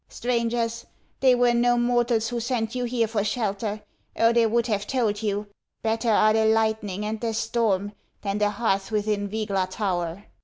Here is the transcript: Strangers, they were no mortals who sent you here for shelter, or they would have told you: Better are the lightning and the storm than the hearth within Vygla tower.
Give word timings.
Strangers, 0.09 0.87
they 1.19 1.35
were 1.35 1.53
no 1.53 1.77
mortals 1.77 2.29
who 2.29 2.39
sent 2.39 2.73
you 2.73 2.85
here 2.85 3.07
for 3.07 3.23
shelter, 3.23 3.83
or 4.15 4.33
they 4.33 4.47
would 4.47 4.65
have 4.65 4.87
told 4.87 5.21
you: 5.21 5.45
Better 5.83 6.09
are 6.09 6.33
the 6.33 6.47
lightning 6.47 7.05
and 7.05 7.21
the 7.21 7.35
storm 7.35 7.91
than 8.23 8.39
the 8.39 8.49
hearth 8.49 8.89
within 8.89 9.29
Vygla 9.29 9.69
tower. 9.69 10.25